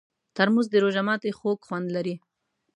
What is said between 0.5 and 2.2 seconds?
د روژه ماتي خوږ خوند لري.